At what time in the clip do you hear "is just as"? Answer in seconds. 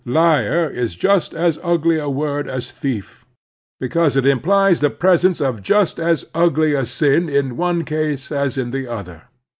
0.67-1.59